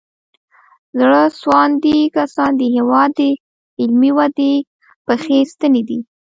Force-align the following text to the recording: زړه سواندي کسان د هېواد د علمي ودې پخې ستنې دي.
زړه 0.99 1.21
سواندي 1.39 1.97
کسان 2.15 2.51
د 2.57 2.61
هېواد 2.75 3.09
د 3.19 3.21
علمي 3.81 4.11
ودې 4.17 4.53
پخې 5.07 5.37
ستنې 5.51 5.81
دي. 5.89 5.99